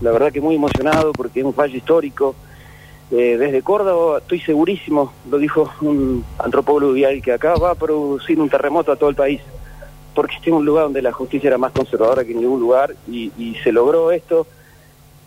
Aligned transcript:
la 0.00 0.10
verdad 0.10 0.32
que 0.32 0.40
muy 0.40 0.54
emocionado 0.54 1.12
porque 1.12 1.40
es 1.40 1.46
un 1.46 1.54
fallo 1.54 1.76
histórico. 1.76 2.34
Eh, 3.10 3.36
desde 3.38 3.62
Córdoba 3.62 4.18
estoy 4.18 4.40
segurísimo, 4.40 5.12
lo 5.30 5.38
dijo 5.38 5.70
un 5.80 6.24
antropólogo 6.38 6.92
vial, 6.92 7.22
que 7.22 7.32
acá 7.32 7.54
va 7.54 7.70
a 7.70 7.74
producir 7.74 8.40
un 8.40 8.48
terremoto 8.48 8.90
a 8.90 8.96
todo 8.96 9.10
el 9.10 9.14
país, 9.14 9.40
porque 10.14 10.34
este 10.36 10.50
es 10.50 10.56
un 10.56 10.64
lugar 10.64 10.84
donde 10.84 11.02
la 11.02 11.12
justicia 11.12 11.48
era 11.48 11.58
más 11.58 11.72
conservadora 11.72 12.24
que 12.24 12.32
en 12.32 12.40
ningún 12.40 12.60
lugar 12.60 12.96
y, 13.08 13.30
y 13.38 13.54
se 13.62 13.70
logró 13.70 14.10
esto 14.10 14.46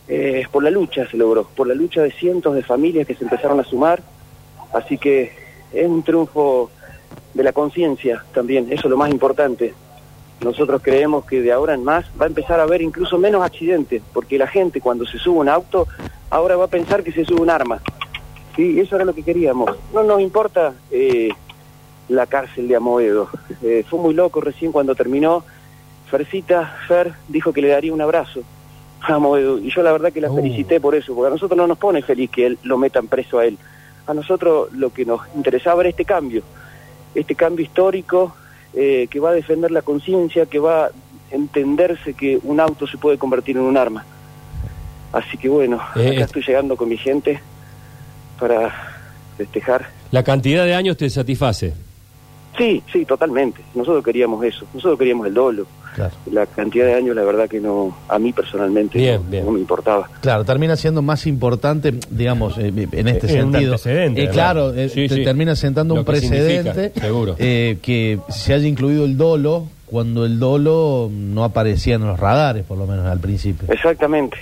eh, 0.10 0.46
por 0.52 0.64
la 0.64 0.72
lucha, 0.72 1.08
se 1.08 1.18
logró, 1.18 1.44
por 1.44 1.68
la 1.68 1.76
lucha 1.76 2.02
de 2.02 2.12
cientos 2.12 2.56
de 2.56 2.64
familias 2.64 3.06
que 3.06 3.14
se 3.14 3.24
empezaron 3.24 3.60
a 3.60 3.64
sumar, 3.64 4.02
así 4.74 4.98
que 4.98 5.32
es 5.72 5.88
un 5.88 6.02
triunfo 6.02 6.72
de 7.36 7.44
la 7.44 7.54
conciencia 7.54 8.26
también, 8.34 8.66
eso 8.72 8.88
es 8.88 8.90
lo 8.90 8.98
más 8.98 9.12
importante. 9.12 9.74
Nosotros 10.42 10.82
creemos 10.82 11.26
que 11.26 11.42
de 11.42 11.52
ahora 11.52 11.74
en 11.74 11.84
más 11.84 12.06
va 12.20 12.26
a 12.26 12.28
empezar 12.28 12.60
a 12.60 12.64
haber 12.64 12.82
incluso 12.82 13.18
menos 13.18 13.44
accidentes, 13.44 14.02
porque 14.14 14.38
la 14.38 14.48
gente 14.48 14.80
cuando 14.80 15.06
se 15.06 15.18
sube 15.18 15.40
un 15.40 15.50
auto 15.50 15.88
ahora 16.30 16.56
va 16.56 16.66
a 16.66 16.70
pensar 16.70 17.04
que 17.04 17.12
se 17.12 17.26
sube 17.26 17.42
un 17.42 17.50
arma. 17.50 17.82
Sí, 18.56 18.80
eso 18.80 18.96
era 18.96 19.06
lo 19.06 19.14
que 19.14 19.24
queríamos. 19.24 19.72
No 19.94 20.04
nos 20.04 20.22
importa 20.22 20.74
eh, 20.92 21.30
la 22.08 22.26
cárcel 22.26 22.68
de 22.68 22.76
Amoedo. 22.76 23.30
Eh, 23.62 23.84
fue 23.90 24.00
muy 24.00 24.14
loco 24.14 24.42
recién 24.42 24.72
cuando 24.72 24.96
terminó. 24.96 25.44
Fercita, 26.10 26.78
Fer, 26.88 27.14
dijo 27.28 27.54
que 27.54 27.62
le 27.62 27.68
daría 27.70 27.94
un 27.94 28.02
abrazo 28.02 28.42
a 29.02 29.14
Amoedo. 29.16 29.60
Y 29.60 29.70
yo 29.72 29.84
la 29.84 29.92
verdad 29.92 30.12
que 30.12 30.22
la 30.22 30.32
Uh. 30.32 30.36
felicité 30.38 30.80
por 30.80 30.96
eso, 30.96 31.14
porque 31.14 31.28
a 31.28 31.32
nosotros 31.32 31.58
no 31.58 31.68
nos 31.68 31.78
pone 31.78 32.02
feliz 32.02 32.30
que 32.32 32.46
él 32.46 32.60
lo 32.64 32.78
metan 32.78 33.08
preso 33.08 33.40
a 33.40 33.46
él. 33.46 33.58
A 34.08 34.14
nosotros 34.14 34.72
lo 34.74 34.92
que 34.92 35.06
nos 35.06 35.22
interesaba 35.36 35.82
era 35.82 35.90
este 35.90 36.06
cambio, 36.06 36.42
este 37.14 37.36
cambio 37.36 37.64
histórico 37.64 38.34
eh, 38.74 39.08
que 39.10 39.20
va 39.20 39.30
a 39.32 39.34
defender 39.34 39.72
la 39.72 39.82
conciencia, 39.82 40.46
que 40.46 40.60
va 40.60 40.86
a 40.86 40.92
entenderse 41.32 42.14
que 42.14 42.40
un 42.44 42.60
auto 42.60 42.88
se 42.88 42.98
puede 42.98 43.18
convertir 43.18 43.58
en 43.58 43.64
un 43.64 43.78
arma. 43.78 44.06
Así 45.12 45.38
que 45.38 45.50
bueno, 45.50 45.78
Eh, 45.96 46.10
acá 46.10 46.22
eh. 46.22 46.22
estoy 46.22 46.44
llegando 46.44 46.76
con 46.76 46.90
mi 46.90 46.98
gente 46.98 47.40
para 48.40 48.74
festejar. 49.38 49.88
La 50.12 50.24
cantidad 50.24 50.66
de 50.66 50.74
años 50.76 50.98
te 50.98 51.10
satisface. 51.10 51.74
Sí, 52.58 52.84
sí, 52.92 53.06
totalmente. 53.06 53.62
Nosotros 53.74 54.04
queríamos 54.04 54.44
eso, 54.44 54.66
nosotros 54.74 55.00
queríamos 55.00 55.28
el 55.28 55.34
dolo. 55.34 55.66
Claro. 56.00 56.14
La 56.32 56.46
cantidad 56.46 56.86
de 56.86 56.94
años, 56.96 57.16
la 57.16 57.24
verdad 57.24 57.50
que 57.50 57.60
no, 57.60 57.96
a 58.08 58.18
mí 58.20 58.32
personalmente 58.34 58.98
Bien, 58.98 59.22
no, 59.24 59.30
bien. 59.30 59.46
no 59.46 59.52
me 59.52 59.60
importaba. 59.60 60.10
Claro, 60.22 60.46
termina 60.46 60.76
siendo 60.76 61.02
más 61.02 61.28
importante, 61.28 61.94
digamos, 62.10 62.58
eh, 62.58 62.68
en 62.92 63.08
este 63.08 63.28
Es 63.28 63.34
un 63.44 63.52
sentido. 63.52 63.74
antecedente, 63.74 64.24
Eh, 64.24 64.30
claro, 64.30 64.74
eh, 64.74 64.90
Sí, 64.90 65.08
te 65.08 65.16
sí. 65.16 65.24
termina 65.24 65.56
sentando 65.56 65.96
Lo 65.96 66.02
un 66.02 66.06
que 66.06 66.12
precedente 66.12 66.92
seguro. 67.00 67.36
eh, 67.38 67.78
que 67.82 68.20
se 68.30 68.54
haya 68.54 68.68
incluido 68.68 69.04
el 69.06 69.18
dolo 69.18 69.68
cuando 69.86 70.26
el 70.26 70.40
dolo 70.40 71.10
no 71.12 71.44
aparecía 71.44 71.96
en 71.96 72.06
los 72.06 72.20
radares, 72.20 72.64
por 72.64 72.78
lo 72.78 72.86
menos 72.88 73.06
al 73.08 73.20
principio. 73.20 73.68
Exactamente. 73.74 74.38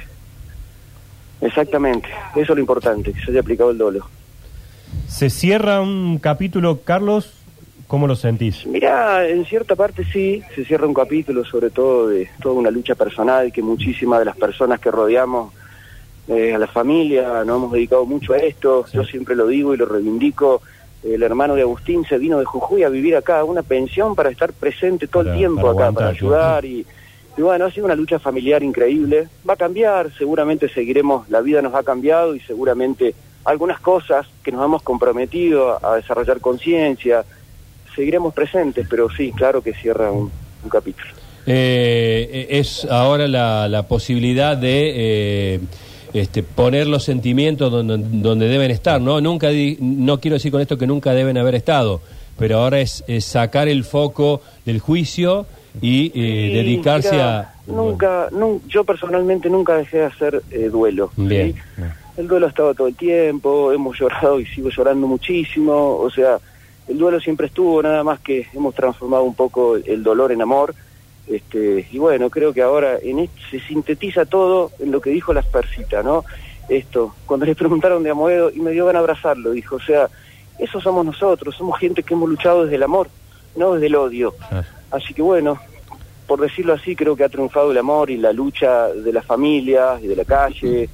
Exactamente. 1.41 2.07
Eso 2.33 2.41
es 2.41 2.49
lo 2.49 2.59
importante, 2.59 3.13
que 3.13 3.21
se 3.21 3.31
haya 3.31 3.41
aplicado 3.41 3.71
el 3.71 3.77
dolo. 3.77 4.07
Se 5.07 5.29
cierra 5.29 5.81
un 5.81 6.17
capítulo, 6.19 6.81
Carlos, 6.83 7.31
¿cómo 7.87 8.05
lo 8.07 8.15
sentís? 8.15 8.65
Mira, 8.67 9.27
en 9.27 9.45
cierta 9.45 9.75
parte 9.75 10.03
sí, 10.03 10.43
se 10.55 10.65
cierra 10.65 10.87
un 10.87 10.93
capítulo 10.93 11.45
sobre 11.45 11.69
todo 11.69 12.09
de 12.09 12.29
toda 12.41 12.55
una 12.55 12.69
lucha 12.71 12.95
personal 12.95 13.51
que 13.51 13.61
muchísimas 13.61 14.19
de 14.19 14.25
las 14.25 14.35
personas 14.37 14.79
que 14.79 14.91
rodeamos 14.91 15.53
eh, 16.27 16.53
a 16.53 16.57
la 16.57 16.67
familia 16.67 17.43
nos 17.45 17.57
hemos 17.57 17.71
dedicado 17.71 18.05
mucho 18.05 18.33
a 18.33 18.37
esto. 18.37 18.85
Yo 18.91 19.03
siempre 19.05 19.35
lo 19.35 19.47
digo 19.47 19.73
y 19.73 19.77
lo 19.77 19.85
reivindico. 19.85 20.61
El 21.03 21.23
hermano 21.23 21.55
de 21.55 21.61
Agustín 21.61 22.03
se 22.05 22.17
vino 22.17 22.39
de 22.39 22.45
Jujuy 22.45 22.83
a 22.83 22.89
vivir 22.89 23.15
acá, 23.15 23.43
una 23.45 23.63
pensión 23.63 24.15
para 24.15 24.29
estar 24.29 24.51
presente 24.51 25.07
todo 25.07 25.23
Para- 25.23 25.33
el 25.33 25.39
tiempo 25.39 25.73
para 25.75 25.87
acá, 25.87 25.95
para 25.95 26.07
ayudar 26.09 26.65
y, 26.65 26.85
y 27.37 27.41
bueno, 27.41 27.65
ha 27.65 27.71
sido 27.71 27.85
una 27.85 27.95
lucha 27.95 28.19
familiar 28.19 28.61
increíble. 28.63 29.29
Va 29.47 29.53
a 29.53 29.57
cambiar, 29.57 30.11
seguramente 30.17 30.67
seguiremos, 30.67 31.29
la 31.29 31.39
vida 31.39 31.61
nos 31.61 31.73
ha 31.75 31.83
cambiado 31.83 32.35
y 32.35 32.41
seguramente 32.41 33.13
algunas 33.45 33.79
cosas 33.79 34.27
que 34.43 34.51
nos 34.51 34.65
hemos 34.65 34.81
comprometido 34.83 35.79
a 35.85 35.95
desarrollar 35.95 36.41
conciencia, 36.41 37.23
seguiremos 37.97 38.33
presentes, 38.33 38.87
pero 38.89 39.09
sí, 39.09 39.33
claro 39.35 39.61
que 39.61 39.73
cierra 39.73 40.09
un, 40.11 40.31
un 40.63 40.69
capítulo. 40.69 41.07
Eh, 41.45 42.47
es 42.51 42.85
ahora 42.85 43.27
la, 43.27 43.67
la 43.67 43.83
posibilidad 43.87 44.55
de 44.55 44.93
eh, 45.55 45.59
este, 46.13 46.43
poner 46.43 46.87
los 46.87 47.03
sentimientos 47.03 47.71
donde, 47.71 47.97
donde 47.97 48.47
deben 48.47 48.71
estar, 48.71 49.01
¿no? 49.01 49.19
Nunca 49.19 49.49
di- 49.49 49.77
no 49.81 50.19
quiero 50.19 50.35
decir 50.35 50.51
con 50.51 50.61
esto 50.61 50.77
que 50.77 50.87
nunca 50.87 51.13
deben 51.13 51.37
haber 51.37 51.55
estado, 51.55 52.01
pero 52.37 52.59
ahora 52.59 52.79
es, 52.79 53.03
es 53.07 53.25
sacar 53.25 53.67
el 53.67 53.83
foco 53.83 54.41
del 54.65 54.79
juicio 54.79 55.45
y 55.81 56.07
eh, 56.07 56.11
Sí, 56.13 56.53
dedicarse 56.53 57.11
mira, 57.11 57.39
a... 57.39 57.53
Nunca, 57.67 58.29
nun- 58.31 58.61
yo 58.67 58.83
personalmente 58.83 59.49
nunca 59.49 59.75
dejé 59.77 59.97
de 59.97 60.05
hacer 60.05 60.41
eh, 60.51 60.69
duelo. 60.71 61.11
¿sí? 61.15 61.21
Bien. 61.23 61.55
El 62.17 62.27
duelo 62.27 62.45
ha 62.47 62.49
estado 62.49 62.73
todo 62.73 62.87
el 62.87 62.95
tiempo, 62.95 63.71
hemos 63.71 63.97
llorado 63.99 64.39
y 64.39 64.45
sigo 64.47 64.69
llorando 64.69 65.05
muchísimo, 65.07 65.97
o 65.97 66.09
sea, 66.09 66.39
el 66.87 66.97
duelo 66.97 67.19
siempre 67.19 67.47
estuvo, 67.47 67.81
nada 67.81 68.03
más 68.03 68.19
que 68.19 68.47
hemos 68.53 68.73
transformado 68.73 69.23
un 69.23 69.35
poco 69.35 69.75
el 69.75 70.03
dolor 70.03 70.31
en 70.31 70.41
amor. 70.41 70.73
Este, 71.27 71.85
y 71.91 71.97
bueno, 71.97 72.29
creo 72.29 72.53
que 72.53 72.61
ahora 72.61 72.97
en 73.01 73.19
esto 73.19 73.41
se 73.51 73.59
sintetiza 73.59 74.25
todo 74.25 74.71
en 74.79 74.91
lo 74.91 75.01
que 75.01 75.09
dijo 75.09 75.33
la 75.33 75.41
Spercita, 75.41 76.01
¿no? 76.01 76.23
Esto, 76.69 77.15
cuando 77.25 77.45
le 77.45 77.55
preguntaron 77.55 78.03
de 78.03 78.11
Amoedo 78.11 78.49
y 78.49 78.59
me 78.59 78.71
dio 78.71 78.85
ganas 78.85 79.01
de 79.01 79.03
abrazarlo, 79.03 79.51
dijo, 79.51 79.75
o 79.75 79.81
sea, 79.81 80.09
eso 80.59 80.79
somos 80.79 81.05
nosotros, 81.05 81.55
somos 81.55 81.79
gente 81.79 82.03
que 82.03 82.13
hemos 82.13 82.29
luchado 82.29 82.63
desde 82.63 82.75
el 82.77 82.83
amor, 82.83 83.09
no 83.55 83.73
desde 83.73 83.87
el 83.87 83.95
odio. 83.95 84.35
Así 84.91 85.13
que 85.13 85.21
bueno, 85.21 85.59
por 86.27 86.41
decirlo 86.41 86.73
así, 86.73 86.95
creo 86.95 87.15
que 87.15 87.23
ha 87.23 87.29
triunfado 87.29 87.71
el 87.71 87.77
amor 87.77 88.09
y 88.09 88.17
la 88.17 88.33
lucha 88.33 88.87
de 88.87 89.13
las 89.13 89.25
familias 89.25 90.01
y 90.03 90.07
de 90.07 90.15
la 90.15 90.25
calle. 90.25 90.89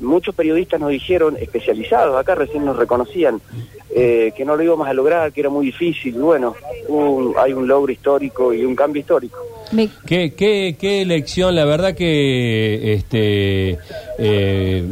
Muchos 0.00 0.34
periodistas 0.34 0.80
nos 0.80 0.90
dijeron, 0.90 1.36
especializados, 1.40 2.16
acá 2.18 2.34
recién 2.34 2.64
nos 2.64 2.76
reconocían, 2.76 3.40
eh, 3.94 4.32
que 4.36 4.44
no 4.44 4.56
lo 4.56 4.62
íbamos 4.62 4.88
a 4.88 4.92
lograr, 4.92 5.32
que 5.32 5.40
era 5.40 5.50
muy 5.50 5.66
difícil. 5.66 6.14
Bueno, 6.14 6.54
un- 6.88 7.34
hay 7.38 7.52
un 7.52 7.66
logro 7.68 7.92
histórico 7.92 8.52
y 8.52 8.64
un 8.64 8.74
cambio 8.74 9.00
histórico. 9.00 9.38
Me- 9.72 9.88
¿Qué, 10.04 10.34
qué, 10.34 10.76
qué 10.78 11.02
elección? 11.02 11.54
La 11.54 11.64
verdad 11.64 11.94
que 11.94 12.94
este, 12.94 13.78
eh, 14.18 14.84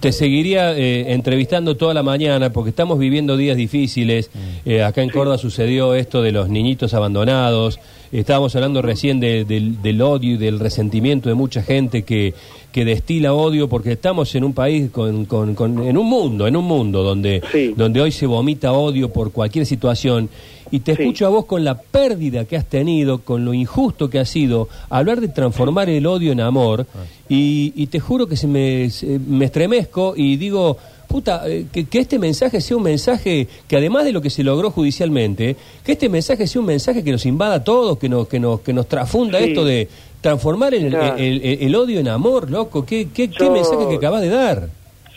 te 0.00 0.10
seguiría 0.12 0.76
eh, 0.76 1.12
entrevistando 1.12 1.76
toda 1.76 1.94
la 1.94 2.02
mañana 2.02 2.50
porque 2.52 2.70
estamos 2.70 2.98
viviendo 2.98 3.36
días 3.36 3.56
difíciles. 3.56 4.30
Eh, 4.66 4.82
acá 4.82 5.02
en 5.02 5.10
Córdoba 5.10 5.38
sucedió 5.38 5.94
esto 5.94 6.22
de 6.22 6.32
los 6.32 6.48
niñitos 6.48 6.92
abandonados. 6.94 7.78
Estábamos 8.10 8.54
hablando 8.56 8.82
recién 8.82 9.20
de- 9.20 9.44
del, 9.44 9.80
del 9.80 10.02
odio 10.02 10.34
y 10.34 10.36
del 10.36 10.58
resentimiento 10.58 11.28
de 11.28 11.34
mucha 11.36 11.62
gente 11.62 12.02
que, 12.02 12.34
que 12.72 12.84
destila 12.84 13.34
odio 13.34 13.68
porque 13.68 13.92
estamos 13.92 14.34
en 14.34 14.44
un 14.44 14.52
país, 14.54 14.90
con, 14.90 15.26
con- 15.26 15.54
con- 15.54 15.82
en 15.86 15.96
un 15.98 16.06
mundo, 16.06 16.46
en 16.46 16.56
un 16.56 16.64
mundo 16.64 17.02
donde, 17.02 17.42
Sí. 17.52 17.74
donde 17.76 18.00
hoy 18.00 18.10
se 18.10 18.26
vomita 18.26 18.72
odio 18.72 19.12
por 19.12 19.30
cualquier 19.30 19.66
situación. 19.66 20.28
Y 20.70 20.80
te 20.80 20.96
Sí. 20.96 21.02
escucho 21.02 21.26
a 21.26 21.28
vos 21.28 21.44
con 21.44 21.64
la 21.64 21.78
pérdida 21.78 22.46
que 22.46 22.56
has 22.56 22.64
tenido, 22.64 23.18
con 23.18 23.44
lo 23.44 23.52
injusto 23.52 24.08
que 24.08 24.18
ha 24.18 24.24
sido, 24.24 24.70
hablar 24.88 25.20
de 25.20 25.28
transformar 25.28 25.90
el 25.90 26.06
odio 26.06 26.32
en 26.32 26.40
amor, 26.40 26.86
y, 27.28 27.74
y 27.76 27.86
te 27.88 28.00
juro 28.00 28.26
que 28.26 28.36
se 28.36 28.46
me, 28.46 28.88
se- 28.88 29.18
me 29.18 29.44
estremezco 29.44 30.14
y 30.16 30.36
digo, 30.36 30.78
puta, 31.12 31.42
eh, 31.46 31.66
que, 31.70 31.84
que 31.84 31.98
este 32.00 32.18
mensaje 32.18 32.60
sea 32.62 32.76
un 32.78 32.82
mensaje 32.84 33.46
que 33.68 33.76
además 33.76 34.04
de 34.04 34.12
lo 34.12 34.22
que 34.22 34.30
se 34.30 34.42
logró 34.42 34.70
judicialmente, 34.70 35.56
que 35.84 35.92
este 35.92 36.08
mensaje 36.08 36.46
sea 36.46 36.60
un 36.60 36.66
mensaje 36.66 37.04
que 37.04 37.12
nos 37.12 37.26
invada 37.26 37.56
a 37.56 37.64
todos, 37.64 37.98
que 37.98 38.08
nos, 38.08 38.26
que 38.28 38.40
nos, 38.40 38.60
que 38.62 38.72
nos 38.72 38.88
trafunda 38.88 39.38
Sí. 39.38 39.44
esto 39.50 39.64
de 39.64 39.88
transformar 40.22 40.72
el, 40.74 40.88
Claro. 40.88 41.16
el- 41.18 41.42
el- 41.44 41.62
el 41.62 41.74
odio 41.76 42.00
en 42.00 42.08
amor, 42.08 42.50
loco. 42.50 42.86
¿Qué, 42.86 43.08
qué, 43.12 43.28
mensaje 43.50 43.86
que 43.90 43.96
acabas 43.96 44.22
de 44.22 44.30
dar? 44.30 44.68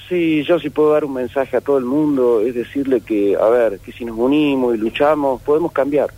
Sí, 0.09 0.43
yo 0.43 0.59
sí 0.59 0.69
puedo 0.69 0.91
dar 0.91 1.05
un 1.05 1.13
mensaje 1.13 1.55
a 1.57 1.61
todo 1.61 1.77
el 1.77 1.85
mundo, 1.85 2.41
es 2.41 2.53
decirle 2.53 2.99
que, 3.01 3.35
a 3.39 3.47
ver, 3.49 3.79
que 3.79 3.91
si 3.93 4.03
nos 4.05 4.17
unimos 4.17 4.75
y 4.75 4.77
luchamos, 4.77 5.41
podemos 5.41 5.71
cambiar. 5.71 6.09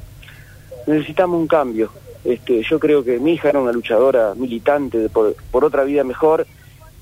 Necesitamos 0.87 1.39
un 1.39 1.47
cambio. 1.47 1.91
Este, 2.25 2.61
yo 2.69 2.79
creo 2.79 3.03
que 3.03 3.19
mi 3.19 3.33
hija 3.33 3.49
era 3.49 3.59
una 3.61 3.71
luchadora 3.71 4.33
militante 4.35 4.97
de 4.97 5.07
por, 5.09 5.35
por 5.51 5.63
otra 5.63 5.83
vida 5.83 6.03
mejor 6.03 6.45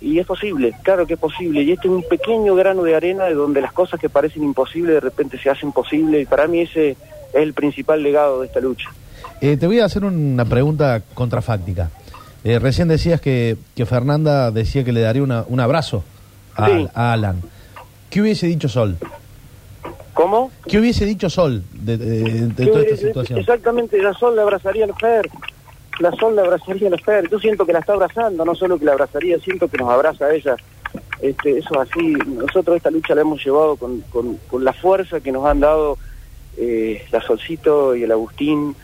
y 0.06 0.20
es 0.20 0.28
posible, 0.28 0.72
claro 0.84 1.08
que 1.08 1.16
es 1.16 1.20
posible. 1.20 1.64
Y 1.64 1.72
este 1.72 1.88
es 1.88 1.94
un 1.94 2.04
pequeño 2.04 2.54
grano 2.54 2.84
de 2.84 2.96
arena 2.96 3.26
de 3.26 3.34
donde 3.34 3.60
las 3.60 3.74
cosas 3.74 4.00
que 4.00 4.08
parecen 4.08 4.44
imposibles 4.44 4.94
de 4.94 5.00
repente 5.00 5.40
se 5.40 5.50
hacen 5.50 5.72
posibles 5.72 6.22
y 6.22 6.26
para 6.28 6.46
mí 6.48 6.60
ese 6.62 6.92
es 6.92 6.98
el 7.34 7.54
principal 7.56 8.04
legado 8.04 8.42
de 8.42 8.48
esta 8.48 8.60
lucha. 8.60 8.88
Eh, 9.42 9.58
te 9.58 9.66
voy 9.66 9.80
a 9.80 9.86
hacer 9.86 10.06
una 10.06 10.46
pregunta 10.46 11.02
contrafáctica. 11.16 11.90
Eh, 12.44 12.60
recién 12.60 12.88
decías 12.88 13.20
que, 13.20 13.58
que 13.76 13.88
Fernanda 13.88 14.52
decía 14.52 14.84
que 14.84 14.92
le 14.92 15.02
daría 15.02 15.24
una- 15.24 15.44
un 15.48 15.60
abrazo 15.60 16.04
a, 16.56 16.68
Sí. 16.70 16.88
a 16.94 17.12
Alan. 17.14 17.42
¿Qué 18.12 18.22
hubiese 18.22 18.46
dicho 18.46 18.70
Sol? 18.70 18.98
¿Cómo? 20.14 20.52
¿Qué 20.68 20.80
hubiese 20.80 21.06
dicho 21.06 21.30
Sol 21.30 21.64
de, 21.74 21.98
de- 21.98 22.48
de 22.48 22.64
Sí, 22.66 22.70
toda 22.72 22.84
esta 22.84 22.96
situación? 22.98 23.40
Exactamente, 23.40 24.02
la 24.02 24.14
Sol 24.14 24.36
le 24.36 24.42
abrazaría 24.44 24.86
a 24.86 24.88
la 24.88 24.96
Fer. 24.96 25.30
La 26.00 26.12
Sol 26.14 26.36
le 26.36 26.42
abrazaría 26.42 26.88
a 26.88 26.92
la 26.92 26.98
Fer. 26.98 27.30
Yo 27.30 27.40
siento 27.40 27.66
que 27.66 27.74
la 27.74 27.80
está 27.80 27.94
abrazando, 27.94 28.44
no 28.44 28.56
solo 28.56 28.78
que 28.78 28.86
la 28.86 28.94
abrazaría, 28.94 29.40
siento 29.40 29.68
que 29.68 29.78
nos 29.78 29.90
abraza 29.90 30.26
a 30.26 30.34
ella. 30.34 30.56
Este, 31.22 31.58
eso 31.60 31.82
es 31.82 31.90
así. 31.90 32.14
Nosotros 32.28 32.78
esta 32.78 32.92
lucha 32.92 33.16
la 33.16 33.22
hemos 33.22 33.44
llevado 33.44 33.76
con, 33.78 34.02
con, 34.02 34.38
con 34.50 34.64
la 34.64 34.74
fuerza 34.74 35.22
que 35.22 35.32
nos 35.32 35.46
han 35.46 35.60
dado 35.62 35.98
eh, 36.58 37.06
la 37.12 37.22
Solcito 37.22 37.96
y 37.96 38.04
el 38.04 38.12
Agustín. 38.12 38.76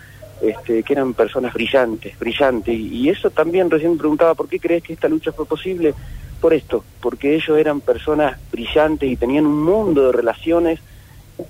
este, 0.42 0.82
que 0.82 0.94
eran 0.94 1.14
personas 1.14 1.54
brillantes, 1.54 2.18
brillantes. 2.18 2.76
Y, 2.76 3.10
eso 3.10 3.30
también 3.30 3.70
recién 3.70 3.98
preguntaba, 3.98 4.34
¿por 4.34 4.50
qué 4.50 4.60
crees 4.60 4.84
que 4.84 4.94
esta 4.94 5.08
lucha 5.08 5.32
fue 5.32 5.46
posible? 5.46 5.94
Por 6.40 6.54
esto, 6.54 6.84
porque 7.00 7.36
ellos 7.36 7.58
eran 7.60 7.82
personas 7.82 8.40
brillantes 8.52 9.10
y 9.10 9.16
tenían 9.16 9.46
un 9.46 9.64
mundo 9.64 10.08
de 10.08 10.12
relaciones 10.12 10.80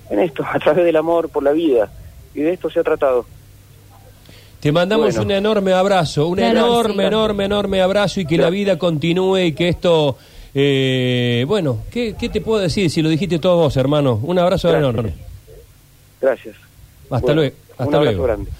en 0.09 0.19
esto, 0.19 0.43
a 0.51 0.59
través 0.59 0.83
del 0.83 0.97
amor 0.97 1.29
por 1.29 1.43
la 1.43 1.53
vida. 1.53 1.89
Y 2.33 2.41
de 2.41 2.53
esto 2.53 2.69
se 2.69 2.79
ha 2.79 2.83
tratado. 2.83 3.25
Te 4.61 4.71
mandamos 4.71 5.07
Bueno. 5.07 5.21
un 5.23 5.31
enorme 5.31 5.73
abrazo, 5.73 6.27
un 6.27 6.35
Claro, 6.37 6.51
enorme, 6.59 7.03
sí. 7.03 7.07
enorme, 7.07 7.45
enorme 7.45 7.81
abrazo 7.81 8.19
y 8.21 8.25
que 8.25 8.37
la 8.37 8.49
vida 8.49 8.77
continúe 8.77 9.37
y 9.39 9.51
que 9.53 9.69
esto... 9.69 10.17
eh, 10.53 11.43
bueno, 11.47 11.79
¿qué, 11.91 12.15
¿qué 12.19 12.29
te 12.29 12.41
puedo 12.41 12.61
decir 12.61 12.89
si 12.91 13.01
lo 13.01 13.09
dijiste 13.09 13.39
todo 13.39 13.55
vos, 13.57 13.75
hermano? 13.77 14.19
Un 14.21 14.37
abrazo 14.37 14.69
Gracias. 14.69 14.89
enorme. 14.89 15.13
Gracias. 16.21 16.55
Hasta 17.09 17.19
Bueno, 17.25 17.33
luego. 17.41 17.55
un 17.55 17.71
Hasta 17.71 17.83
abrazo 17.97 18.03
luego. 18.17 18.23
grande. 18.23 18.51